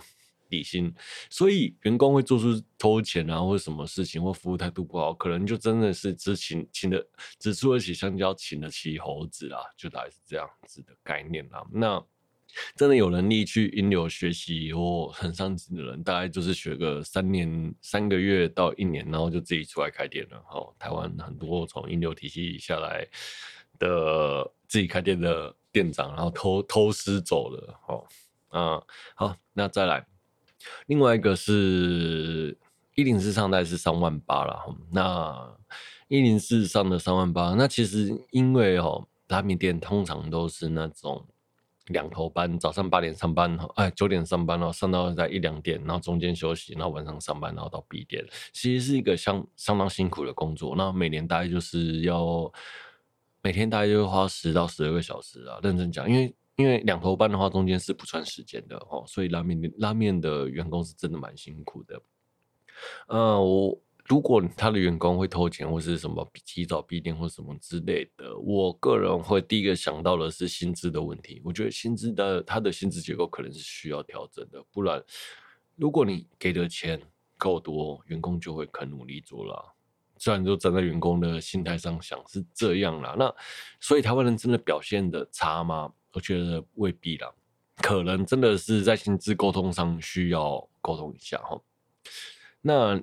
[0.48, 0.94] 底薪，
[1.30, 7.06] 所以员工会做出偷钱啊，或者什么事情，或服务态度不好，可能就真的是只请请的
[7.38, 11.66] 只出得起香蕉，请得起猴子啦，就大概是这样子的概念啦。
[11.72, 12.04] 那
[12.76, 20.38] 真的有能力去引流学习或很上进的人，大概就是学个三年三个月到一年，然后就自己出来开店了。
[20.42, 23.08] 哈，台湾很多从引流体系下来
[23.82, 24.50] 的。
[24.72, 28.02] 自己开店的店长，然后偷偷师走了，哦，
[28.52, 28.82] 嗯，
[29.14, 30.06] 好，那再来，
[30.86, 32.56] 另外一个是
[32.94, 35.54] 一零四上大概是三万八了，那
[36.08, 41.22] 一零四上的三万八，那其实因为哦，拉面店通常都是那种
[41.88, 52.50] 两头班，早上八点上班，哎，九点上班，然后上到在一两点，然后中间休息，然后晚上上班，然后到闭店，其实是一个相相当辛苦的工作，那每年大概就是要。
[53.42, 55.58] 每天大概就会花十到十二个小时啊。
[55.62, 62.00] 认真讲，因为因为两头班的话，中间是不算时间的哦，所以拉面拉面的员工是真的蛮辛苦的。
[63.08, 71.40] 呃，我如果他的员工会偷钱或是什么提早闭店或什么之类的，我个人会第一个想到的是薪资的问题。
[71.44, 75.02] 我觉得薪资的他的薪资结构可能是需要调整的，不然
[75.76, 77.00] 如果你给的钱
[77.38, 79.74] 够多，员工就会肯努力做了。
[80.22, 83.34] 虽然说站在员工的心态上想是这样啦，那
[83.80, 85.92] 所以台湾人真的表现得差吗？
[86.12, 87.28] 我觉得未必啦，
[87.78, 91.60] 可能真的是在薪资沟通上需要沟通一下哈。
[92.60, 93.02] 那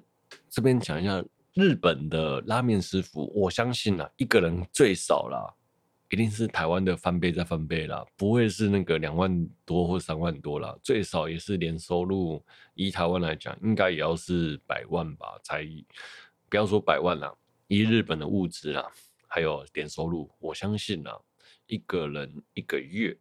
[0.49, 1.21] 这边讲一下
[1.55, 5.53] 日本的拉面师傅，我相信啊，一个人最少啦，
[6.09, 12.41] 一定是台湾的翻倍再翻倍啦，不会是那个两万多或三万多啦，最少也是年收入，
[12.75, 15.67] 以台湾来讲，应该也要是百万吧，才
[16.49, 17.33] 不要说百万啦，
[17.67, 18.85] 以日本的物质啊，
[19.27, 21.19] 还有点收入，我相信啊，
[21.67, 23.17] 一个人一个月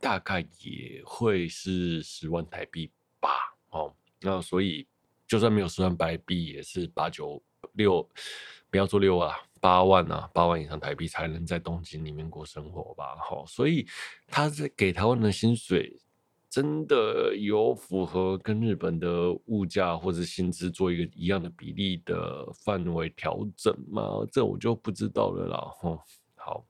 [0.00, 3.30] 大概也会是十万台币吧，
[3.70, 4.86] 哦，那所以。
[5.26, 8.06] 就算没有十万台币，也是八九六，
[8.70, 13.16] 不要说六啊，八万啊，八万以上台币才能在东京里面过生活吧？
[13.16, 13.88] 好，所以
[14.28, 15.98] 他在给台湾的薪水，
[16.54, 24.24] 真的有符合跟日本的物价或者薪资做一个一样的比例的范围调整吗？
[24.30, 25.58] 这我就不知道了啦。
[25.80, 26.00] 吼，
[26.36, 26.64] 好，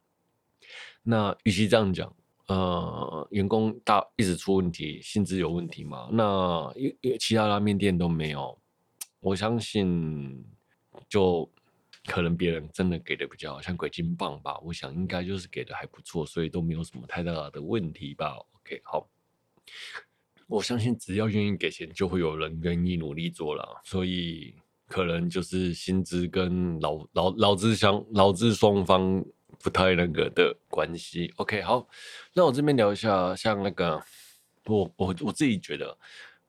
[1.02, 2.10] 那与其这样讲。
[2.46, 6.08] 呃，员工大一直出问题，薪资有问题嘛？
[6.10, 8.58] 那因因为其他拉面店都没有，
[9.20, 10.42] 我相信
[11.10, 11.46] 就
[12.06, 18.38] 可能别人真的给的比较，像鬼金棒吧，我想应该就是给的还不错，所以都没有什么太大的问题吧。
[18.62, 19.06] OK，好，
[20.46, 24.54] 我相信只要愿意给钱，就会有人愿意努力做了，所以
[24.88, 29.24] 可能就是薪资跟劳劳劳资相劳资双方。
[29.62, 31.88] 不太那个的关系，OK，好，
[32.34, 34.02] 那我这边聊一下，像那个
[34.66, 35.96] 我我我自己觉得，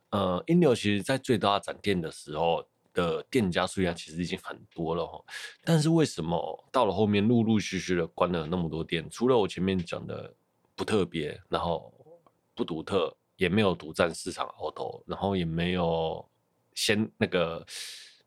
[0.10, 5.24] 呃，英流其实在最大展店的时候的店家数量其实已经很多了，
[5.64, 9.08] 但是为什么到了后面陆陆续续的关了那么多店？
[9.10, 10.34] 除了我前面讲的
[10.76, 11.94] 不特别，然后
[12.56, 16.28] 不独特，也没有独占市场鳌头，然后也没有
[16.74, 17.66] 先那个。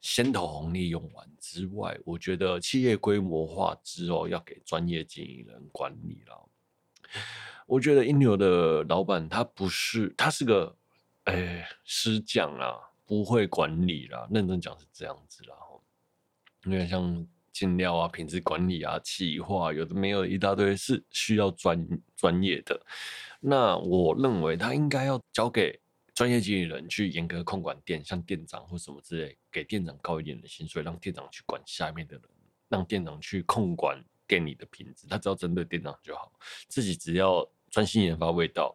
[0.01, 6.49] 先头红利用完之外，我觉得企业规模化之后要给专业经营人管理了。
[7.67, 10.75] 我觉得英流的老板他不是，他是个
[11.25, 14.29] 哎师匠啊，不会管理啦。
[14.31, 15.57] 认真讲是这样子啦。
[16.65, 17.27] 因为像
[17.59, 22.81] 进料啊、品质管理啊、企划，有的没有一大堆是需要专专业的。
[23.41, 25.81] 那我认为他应该要交给。
[26.15, 32.25] 专业经理人去严格控管店，像店长或什么之类，给店长高一点的薪水，让店长去管下面的人，
[32.69, 36.33] 让店长去控管店里的品质，他只要针对店长就好，
[36.67, 38.75] 自己只要专心研发味道，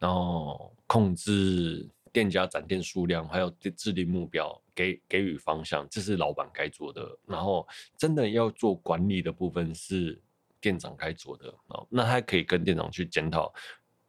[0.00, 7.18] 然后控制店家展店数量，还有制定目标，给给予方向，这是老板该做的。
[7.26, 7.66] 然后
[7.98, 10.20] 真的要做管理的部分是
[10.60, 11.54] 店长该做的，
[11.88, 13.52] 那他可以跟店长去检讨。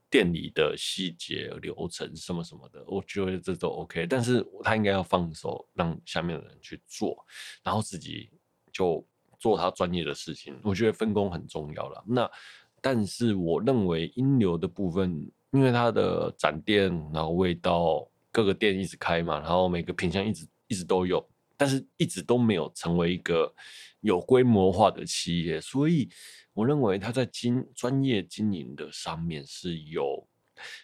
[0.10, 7.26] 店里的细节流程什么什么的，我觉得这都 OK，但是他应该要放手让下面的人去做，
[7.64, 8.30] 然后自己
[8.74, 9.08] 就
[9.40, 10.60] 做他专业的事情。
[10.64, 12.04] 我觉得分工很重要了。
[12.06, 12.30] 那
[12.82, 23.54] 但是我认为英流的部分，因为它的展店，然后味道各个店一直开嘛，然后每个品相一直一直都有，但是一直都没有成为一个
[24.00, 26.10] 有规模化的企业，所以。
[26.54, 30.28] 我认为他在经专业经营的上面是有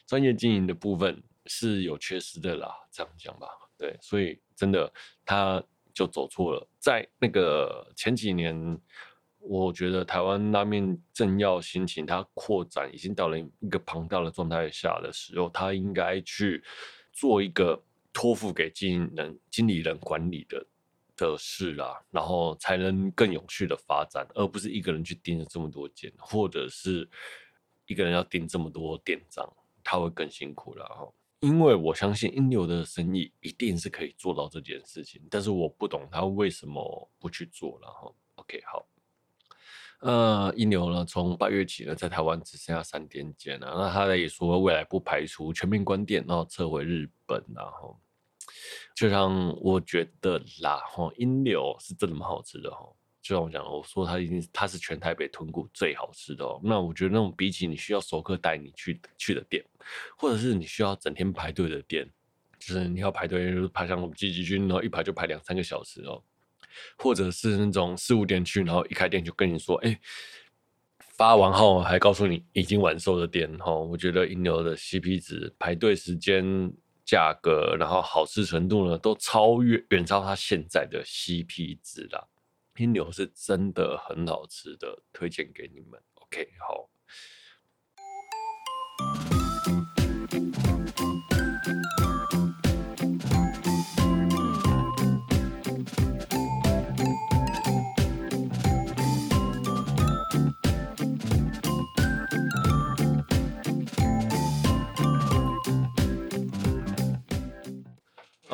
[0.07, 4.89] 专业经营的部分是有缺失的啦，这样讲吧，对，所以真的
[5.25, 5.61] 他
[5.93, 6.65] 就走错了。
[6.79, 8.79] 在那个前几年，
[9.39, 16.63] 我觉得台湾拉面正要兴起，它扩展已经到了一个庞大的状态下的时候，他应该去
[17.11, 17.83] 做一个
[18.17, 20.65] 托付给经营人、经理人管理的。
[21.19, 27.09] 的事啦，然后才能更有序的发展，而不是一个人去盯着这么多间，或者是
[27.87, 29.51] 一个人要盯这么多店长，
[29.83, 31.11] 他会更辛苦了哈。
[31.39, 38.13] 因为我相信英流的生意一定是可以做到这件事情，但是我不懂他为什么不去做了哈。
[38.35, 38.87] OK，好，
[40.01, 47.99] 呃，英流呢，从八月起呢，在台湾只剩下三店间了，那他也说未来不排除全面关店，然后撤回日本，然后。
[48.95, 52.87] 就像我觉得啦，哈，英流是真的蛮好吃的哈。
[53.21, 56.59] 就像我讲，我说它已经它是全台北豚骨最好吃的哦。
[56.63, 59.63] 那我觉得那种比起你需要熟客带你去去的店，
[60.17, 62.09] 或者是你需要整天排队的店，
[62.57, 66.23] 就是你要排队，就是排像我们积极军，然后一排就排两三个小时哦。
[66.97, 69.99] 或者是那种四五点去，然后一开店就跟你说，哎，
[70.99, 76.71] 发完后还告诉你已经完售的店，哈，我觉得鹰流的 CP 值、排队时间、
[77.07, 82.27] 价格，然后好吃程度呢，都超越远超它现在的 CP 值啦。
[82.73, 85.99] 拼牛是真的很好吃的，推荐给你们。
[86.15, 86.89] OK，好。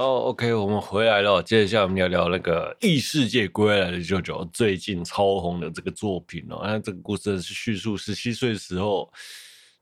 [0.04, 1.42] 哦、，OK，我们回来了。
[1.42, 6.60] 接下来我们要聊那个异世界归来的舅舅，最近超红的这个作品哦。
[6.62, 9.10] 那这个故事是叙述十七岁的时候，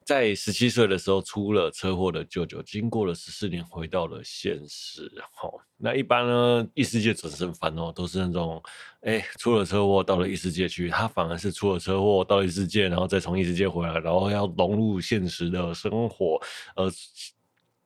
[0.06, 5.12] 在十七岁的时候出了车祸的舅舅，经过了十四年回到了现实。
[5.34, 8.62] 好，那一般呢，异世界转生番哦，都是那种，
[9.02, 16.40] 哎，出了车祸到了异世界去，他反而是出了车祸到异世界，然后再从异世界回来，然后要融入现实的生活，
[16.76, 16.92] 呃。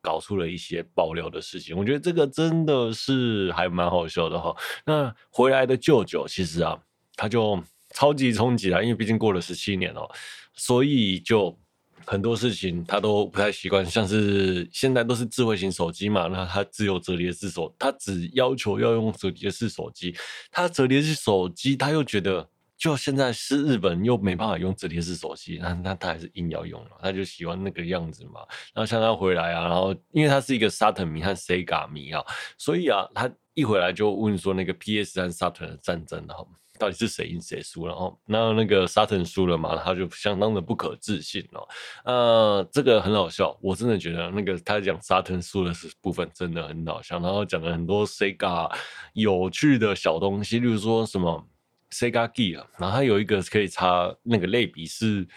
[0.06, 4.56] 搞出了一些爆料的事情，我觉得这个真的是还蛮好笑的哈。
[4.86, 6.78] 那回来的舅舅其实啊，
[7.16, 7.60] 他就
[7.96, 10.08] 超级冲击了，因为毕竟过了十七年哦，
[10.54, 11.58] 所以就
[12.06, 20.16] 很多事情他都不太习惯，像是现在都是智慧型手机嘛，那他只有折叠式手，他只要求要用折叠式手机，
[20.52, 22.48] 他折叠式手机他又觉得。
[22.78, 28.42] 就现在是日本又没办法用折叠式手机，那那他还是硬要用了，他就喜欢那个样子嘛。
[28.74, 32.22] 然后像他回来啊，然后因为他是一个 Saturn 迷和 Sega 迷啊，
[32.58, 36.46] 所以啊，他一回来就问说那个 PS 和 Saturn 的战争，然后
[36.78, 37.88] 到底是谁赢谁输？
[37.88, 41.68] 然后那那个 Saturn 输了嘛，他就相当的不可置信哦。
[42.04, 48.70] 呃，这个很好笑，我真的觉得那个他讲 Saturn 输的是部分真的很好笑，然后讲了很多 Sega
[49.14, 51.48] 有趣的小东西，例如说什么。
[51.92, 55.28] Sega Gear 啊，然后它有一个可以插那个类比是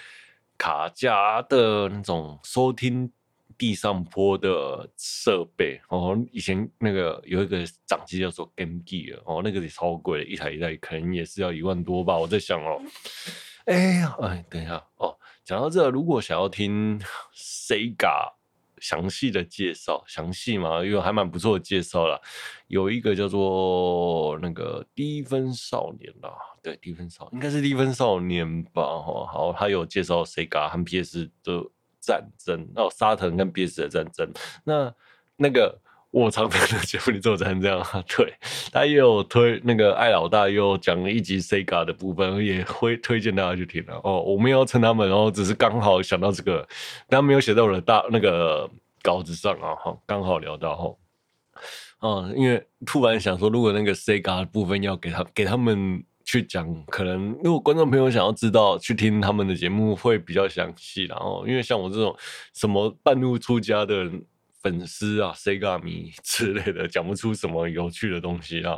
[0.56, 3.10] 卡夹的那种收听
[3.56, 6.18] 地上坡的设备哦。
[6.32, 12.16] 以前那个有一个掌机叫做 Game Gear 哦，那个也超贵的，一台一台可能也是要一万多吧。
[12.16, 12.80] 我在想哦，
[13.66, 16.98] 哎呀，哎，等一下哦，讲到这，如果想要听
[17.34, 18.37] Sega。
[18.80, 22.20] 详细的介绍，详细嘛，因为还蛮不错的介绍了。
[22.66, 26.30] 有一个叫做那个低分少年啦，
[26.62, 29.26] 对，低分少应该是低分少年吧，哈。
[29.26, 31.64] 好，他有介绍 Sega 和 PS 的
[32.00, 34.32] 战争，哦，沙腾跟 PS 的战争，
[34.64, 34.94] 那
[35.36, 35.80] 那个。
[36.10, 38.32] 我常听的节目里做成这样， 对，
[38.72, 44.22] 他也有推那个艾老大又讲了一集 Sega 的部分，也会推荐大家去听了哦。
[44.22, 46.66] 我没有称他们，然后只是刚好想到这个，
[47.10, 48.68] 但没有写在我的大那个
[49.02, 50.96] 稿子上啊，哈，刚好聊到哈，
[52.00, 62.16] 嗯，因为突然想说，如果那个 Sega 的部分要给他给他们去讲，可能如果观众朋友想要知道，去听他们的节目会比较详细，然后因为像我这种
[62.54, 64.24] 什么半路出家的人。
[64.62, 68.76] 粉丝啊，Sega 迷之类的，讲不出什么有趣的东西啊。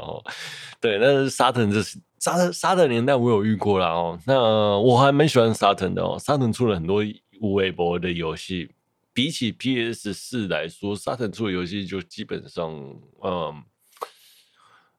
[0.80, 4.18] 对，那是沙腾，这是沙特沙特年代，我有遇过啦哦。
[4.26, 4.38] 那
[4.78, 6.18] 我还蛮喜欢沙腾的哦。
[6.18, 7.02] 沙腾出了很多
[7.40, 8.70] 无微博的游戏，
[9.12, 12.70] 比起 PS 四来说，沙腾出的游戏就基本上，
[13.22, 13.62] 嗯。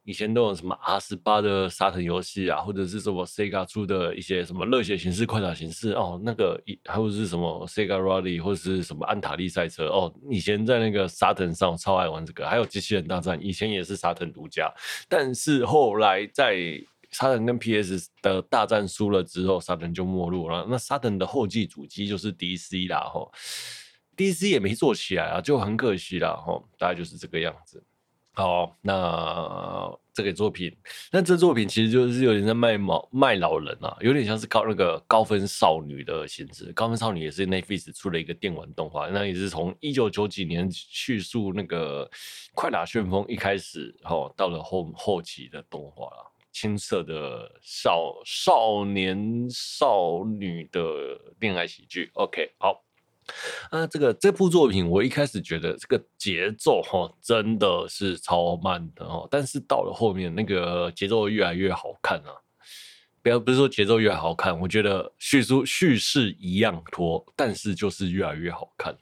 [0.03, 14.73] 以前都有什么 R 十八的沙腾游戏啊，或者是什么 Sega 出的一些什么热血形式、快打形式哦，那个还有是什么 Sega Rally 或者是什么安塔利赛车哦，以前在那个沙腾上超爱玩这个，还有机器人大战，以前也是沙腾独家，
[15.07, 20.65] 但是后来在沙腾跟 PS 的大战输了之后，沙腾就没落了。
[20.69, 23.31] 那沙腾的后继主机就是 DC 啦，吼
[24.15, 27.83] ，DC 也没做起来啊，就很可惜啦，吼，大概就是这个样子。
[28.33, 30.73] 好，那这个作品，
[31.11, 36.71] 那这作品其实就是有点在卖老卖老人啊，有点像是高那个高分少女的形式。
[36.71, 42.09] 高分少女也是 Netflix 出了一个电玩动画，那也是从一九九几年叙述那个
[42.55, 50.81] 快打旋风一开始，哦，到了后后期的动画了，青涩的少少年少女的
[51.39, 52.09] 恋爱喜剧。
[52.13, 52.81] OK，好。
[53.69, 62.33] 啊，这个这部作品，我一开始觉得这个节奏哈真的是超慢的哦，但是到了后面，那个节奏越来越好看啊！
[63.23, 68.97] 不要不是说节奏越好看，我觉得叙述叙事一样拖，但是就是越来越好看。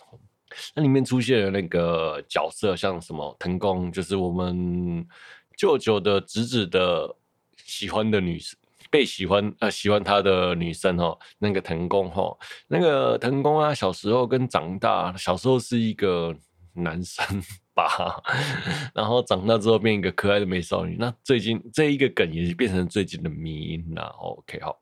[0.75, 5.07] 那里面出现了那个角色，像什么藤宫，就是我们
[5.55, 7.15] 舅舅的侄子的
[7.63, 8.58] 喜欢的女生。
[8.89, 12.35] 被喜欢呃喜欢他的女生哦，那个藤宫哈，
[12.67, 16.35] 那个藤宫啊，小时候跟长大，小时候是一个
[16.73, 17.23] 男生
[17.73, 18.21] 吧，
[18.93, 20.95] 然后长大之后变一个可爱的美少女。
[20.99, 24.03] 那最近这一个梗也是变成最近的迷音啦。
[24.19, 24.79] OK，好，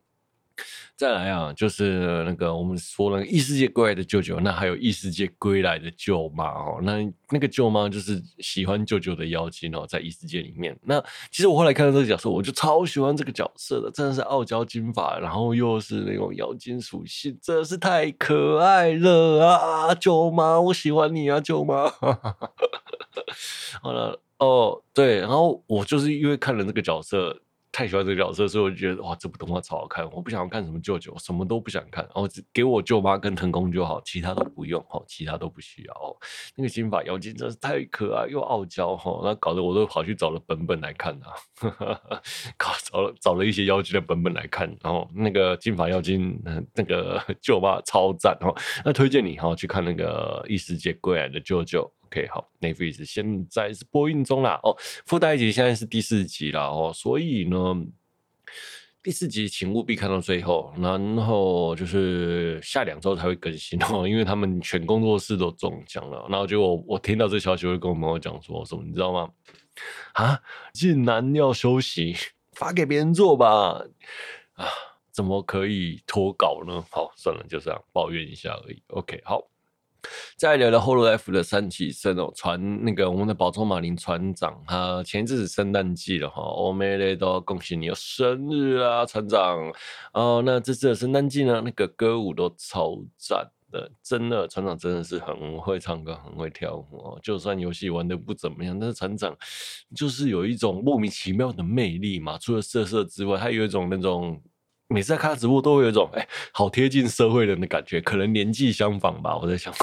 [0.96, 6.80] 再来啊，就是那个我们说那个异世界归来的舅舅，那还有异世界归来的舅妈哦。
[6.82, 6.98] 那
[7.30, 10.76] 那个舅妈就是喜欢舅舅的妖精哦，在异世界里面。
[10.82, 11.00] 那
[11.32, 19.94] 其实我后来看到这个角色，我就超喜欢这个角色的，真的是傲娇金发，然后又是那种妖精属性，真的是太可爱了啊！
[19.94, 21.88] 舅妈，我喜欢你啊，舅妈。
[23.84, 27.40] 好了哦，对，然后我就是因为看了这个角色。
[27.78, 30.04] 太喜欢这个角色，所以我就觉得哇，这部动画超好看。
[30.12, 35.94] 我不想要看什么舅舅，什么都不想看，然后只给我舅妈跟藤宫就好，其他都不用哈，其他都不需要。
[35.94, 36.18] 哦
[36.56, 41.38] 那个金发妖精真是太可爱又傲娇哈，那搞得我都跑去找了本本来看啊，
[42.58, 46.42] 搞找了找了一些妖精的本本来看，然后那个金发妖精
[46.74, 48.52] 那个 舅妈超赞哦，
[48.84, 51.88] 那推荐你哈去看那个异世界归来的舅舅。
[52.08, 54.58] OK，好，Netflix 现在是播映中啦。
[54.64, 54.74] 哦，
[55.06, 56.62] 附带一集现在是第四集啦。
[56.62, 57.58] 哦，所以呢，
[59.04, 66.26] 第四集请务必看到最后，然后就是下两周才会更新哦，因为他们全工作室都中奖了。
[66.30, 69.30] 然后结果我，我听到这消息，会跟我朋友讲说什么，你知道吗？
[70.14, 70.42] 啊，
[70.72, 72.16] 竟然要休息，
[72.54, 73.84] 发给别人做吧？
[74.54, 74.66] 啊，
[75.12, 76.86] 怎么可以脱稿呢？
[76.90, 78.82] 好，算了，就这样抱怨一下而已。
[78.88, 79.46] OK，好。
[80.36, 89.74] 再聊聊《Holof》的三起生哦，船那个我们的宝塚马林船长，他前一阵子圣诞季了哈，欧美雷都恭喜你有生日啊，船长
[90.14, 90.42] 哦。
[90.46, 97.20] 那这次的圣诞季呢，那个歌舞都超赞的，真的，船长真的是很会唱歌，很会跳舞哦。
[97.22, 99.36] 就算游戏玩的不怎么样，但是船长
[99.96, 102.38] 就是有一种莫名其妙的魅力嘛。
[102.38, 104.42] 除了色色之外，还有一种那种。
[104.90, 109.38] 每次看他直播都会有一种哎、好贴近社会人的感觉，可能年纪相仿吧。
[109.38, 109.74] 我在想，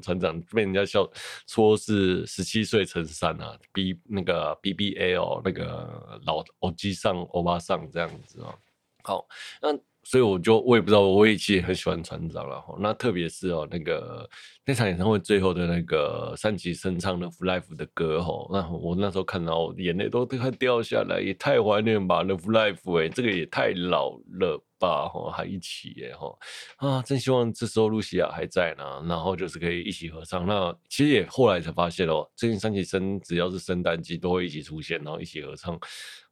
[0.00, 1.08] 船长被人家笑
[1.46, 8.54] 说是十七岁乘三啊，B 那个 BBA 哦那个老欧基上欧巴上这样子哦。
[9.02, 9.26] 好，
[9.60, 9.76] 那。
[10.04, 12.76] 所以我就我也不知道，我也其实很喜欢船长了哈。
[12.80, 14.28] 那特别是哦，那个
[14.66, 26.36] 那场演唱会最后的那个三期生唱的《Life》的歌哈，那我那时候看到眼泪都快掉下来，也太怀念吧，《The Life》哎，这个也太老了吧哈，还一起耶哈
[26.78, 30.44] 啊，真希望这时候露西亚还在呢，然后就是可以一起合唱。
[30.44, 35.78] 那其实也后来才发现哦，最近三期生只要是圣诞季都会一起出现，然后一起合唱，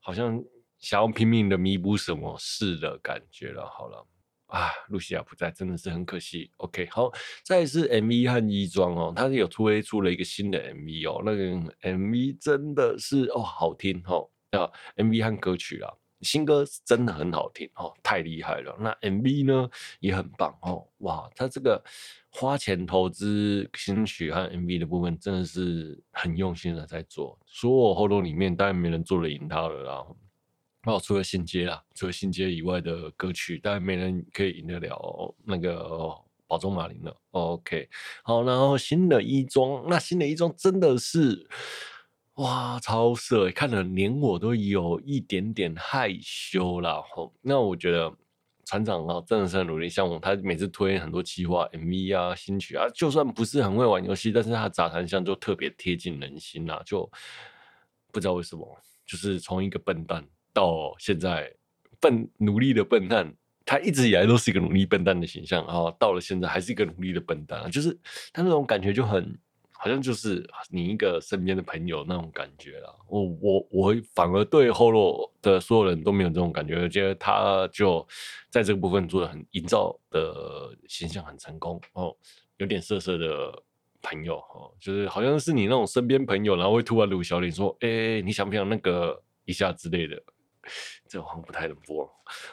[0.01, 0.43] 好像。
[0.81, 3.65] 想要拼命的弥补什么事的感觉了。
[3.69, 4.07] 好了，
[4.47, 6.51] 啊，露西亚不在，真的是很可惜。
[6.57, 7.13] OK，好，
[7.45, 11.45] 再是 MV 和衣装哦，它是有推出了一个新的 MV 哦，那个
[11.83, 18.77] MV 真的是哦好听哦，啊，MV 和歌曲啊，新歌真的很好听哦，太厉害了。
[18.81, 19.71] 那 MV 呢
[20.01, 21.81] 也很棒哦，哇，它这个
[22.31, 30.07] 花钱投资新曲和 MV 的部分真的是很用心的在做，所有活动里面当然没人做得赢他了啦。
[30.85, 36.11] 哦，除了新街啦，除了新街以外的歌曲，当然没人可以赢得了那个
[36.47, 37.15] 宝中马林了。
[37.33, 37.87] OK，
[38.23, 41.47] 好，然后新的衣装，那新的衣装真的是
[42.37, 47.03] 哇，超色，看了连我都有一点点害羞啦。
[47.11, 48.11] 吼，那我觉得
[48.65, 57.09] 船长啊，真的是很努力，像我，他每次推很多企划 MV 啊、新曲啊，就算不是很会玩游戏，但是他杂谈像就特别贴近人心啦，就
[58.11, 58.67] 不知道为什么，
[59.05, 60.27] 就是从一个笨蛋。
[60.53, 61.53] 到现在
[62.01, 63.33] 笨努力的笨蛋，
[63.65, 65.91] 他一直以来都是一个努力笨蛋的形象啊。
[65.99, 67.97] 到了现在还是一个努力的笨蛋，就是
[68.33, 69.39] 他那种感觉就很
[69.71, 72.95] 好像就是你一个身边的朋友那种感觉啦。
[73.09, 78.07] 我我我反而对后洛的所有人都没有这种感觉，我觉得他就
[78.51, 82.15] 在这个部分做的很营造的形象很成功哦。
[82.59, 83.63] 有点色色的
[84.03, 90.23] 朋友哦，就是好像是你那种身边朋友，然后会突然露小脸说：“哎，你想不想那个一下之类的。”
[91.09, 92.05] 这好像不太能播。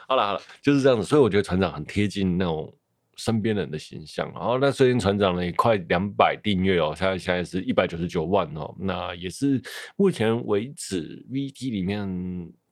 [0.06, 1.06] 好了好了，就是这样子。
[1.06, 2.72] 所以我觉得船长很贴近那种
[3.16, 4.30] 身边人的形象。
[4.34, 8.74] 然后那最近船长呢也快两百订阅哦，现在现在是一百九十九万哦。
[8.78, 9.60] 那也是
[9.96, 12.06] 目前为止 VT 里面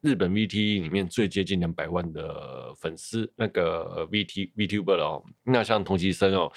[0.00, 5.24] 日本 VT 里面最接近两百万的粉丝那个 VT VTuber 哦。
[5.44, 6.52] 那像同期生哦。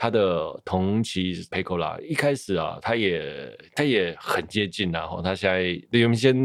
[0.00, 6.36] 他的同期是 Pecola，一开始啊，他也他也很接近，然后他现在原先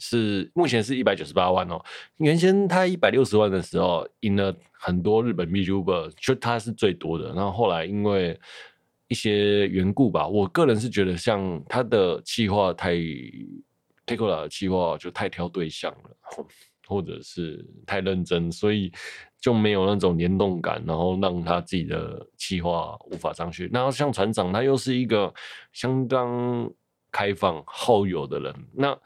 [0.00, 1.78] 是目前是一百九十八万哦，
[2.16, 8.40] 原先他一百六十万的时候赢了很多日本 VTuber，就他是最多的，然后后来因为
[9.08, 12.94] 一些缘故吧，我个人是觉得像他的企划太
[14.06, 16.46] Pecola 的企划就太挑对象了。
[16.88, 18.90] 或者是太认真，所以
[19.38, 23.68] 就没有那种联动感，然后让他自己的计划无法上去。
[23.72, 25.32] 然后像船长，他又是一个
[25.72, 26.68] 相当
[27.12, 28.98] 开放好友的人，那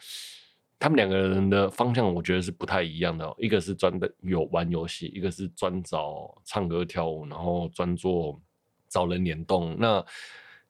[0.78, 3.34] 他们两个人的方向，我觉得是不太一样的。
[3.38, 8.40] 一个是专的有玩游戏，一个是专找唱歌跳舞，然后专做
[8.88, 9.76] 找人联动。
[9.78, 10.04] 那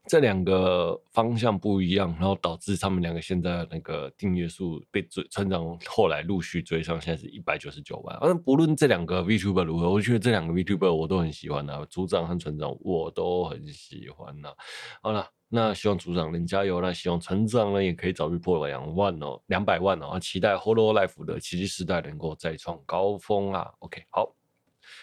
[0.07, 8.16] 这两个方向不一样，然后导致他们两个现在那个订阅数被追成长，后来陆续追上，现在是一百九十九万。
[8.18, 14.53] 而不论这两个 VTuber 如何，我觉得这两个 VTuber 我都很喜欢啊，组长和船长我都很喜欢呐。
[15.00, 23.70] 好了，那希望组长能加油，那希望船长呢也可以早日破两万哦，两百万哦，期待 Hololive 的奇迹时代能够再创高峰啊。
[23.78, 24.34] OK，好，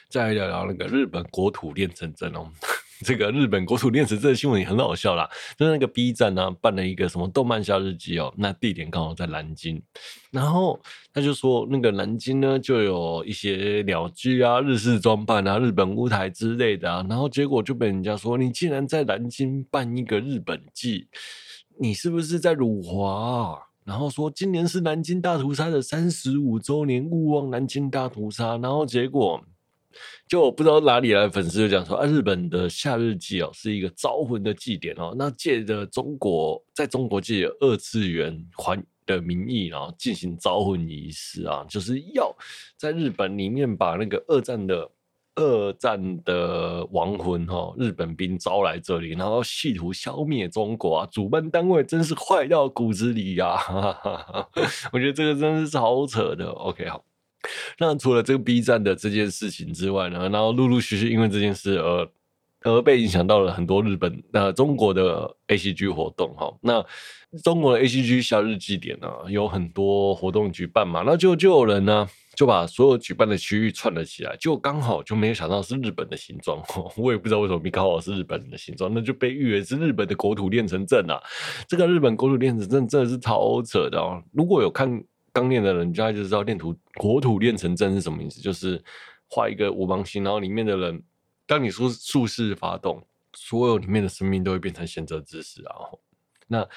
[0.10, 2.52] 再来聊聊那个日本国土练成真哦。
[3.06, 9.82] 这个日本国土练成真的新闻也很好笑啦，就是那个 B 站呢、啊、办了一个什么动漫夏日祭哦，那地点刚好在南京，
[10.32, 10.78] 然后
[11.14, 21.08] 他就说那个南京呢就有一些鸟居啊、日式装扮啊、日本屋台之类的啊，然后结果就被人家说你竟然在南京办一个日本祭，
[21.80, 23.58] 你是不是在辱华啊？
[23.86, 29.42] 然后说今年是南京大屠杀的三十五周年，勿忘南京大屠杀，然后结果。
[30.28, 42.36] 就我不知道哪里来的粉丝就讲说啊，日本的夏日祭哦是一个招魂的祭典哦，那借着中国在中国借二次元环的名义，然后进行招魂仪式啊，就是要
[42.78, 44.90] 在日本里面把那个二战的
[45.36, 54.48] 二战的亡魂哈，日本兵招来这里，然后企图消灭中国啊，主办单位真是坏到骨子里呀，啊！
[54.94, 56.50] 我觉得这个真是超扯的。
[56.52, 57.04] OK，好。
[57.78, 62.10] 那除了这个 B 站的这件事情之外呢，然后陆陆续续因为这件事而
[62.64, 66.54] 而被影响到了很多日本呃中国的 ACG 活动哈。
[66.62, 66.86] 那
[67.44, 76.62] 中国的 ACG 夏日祭典呢，有很多活动举办嘛，那就就有人呢就把所有举办的区域串了起来，就刚好就没有想到是日本的形状，
[76.98, 81.18] 我也不知道为什么刚好是日本的形状，那就被誉为是日本的国土练成阵啊。
[81.68, 85.02] 这个日本国土练成阵真的是超扯的哦，如果有看。
[85.32, 88.84] 刚练的人，大家就知道练土国土练成阵是什么意思，就是
[89.28, 91.04] 画一个五芒星，然后里面的人，
[91.46, 95.76] 当你说术式发动，所有里面的生命都会变成贤者之石啊。
[96.48, 96.68] 那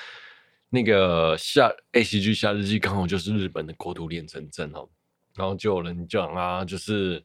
[0.69, 4.89] 那个夏 ACG 夏日祭刚好就是日本的国土练成阵哦，
[5.35, 7.23] 然后就有人讲啊，就是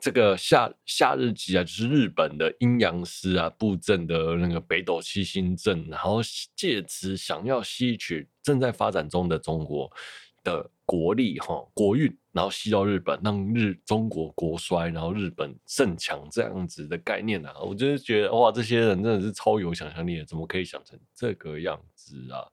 [0.00, 6.20] 这个夏夏日祭啊，就是日本的阴阳师啊布阵的那个北斗七星阵，然后
[6.54, 9.90] 借此想要吸取正在发展中的中国。
[10.46, 22.46] 的国力哈国运，然后吸到日本，让日中国国衰，然后日本盛强这样子的概念啊，我就是觉得哇，这些人真的是超有想象力的，怎么可以想成这个样子啊？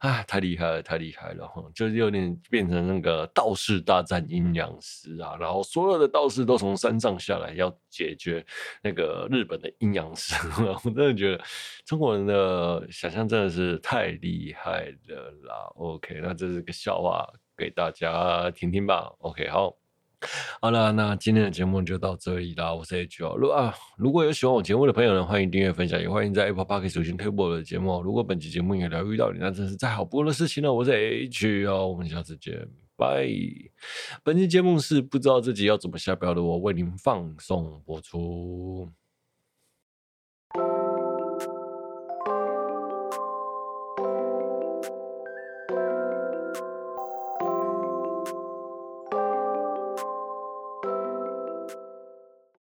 [0.00, 1.62] 啊，太厉害了，太厉害了哈！
[1.74, 8.44] 就是有点变成那个道士大战阴阳师啊，然后所有的道士都从山上下来要解决
[8.82, 10.34] 那个日本的阴阳师，
[10.84, 11.44] 我真的觉得
[11.84, 15.54] 中国人的想象真的是太厉害了啦。
[15.74, 19.12] OK，那这是个笑话给大家听听吧。
[19.18, 19.79] OK，好。
[20.60, 22.74] 好了，那今天的节目就到这里啦。
[22.74, 28.02] 我是 H 哦，如果啊如果有喜欢我节目的朋友呢，欢迎订阅分享，也欢迎在 Apple Park 里首先推播我的节目。
[28.02, 30.72] 如果本期节目也疗愈到你，那真是再好不过的事情了。
[30.72, 33.28] 我是 H 哦，我们下次见，拜。
[34.22, 38.90] 本期节目是不知道自己要怎么下标的我为您放送播出。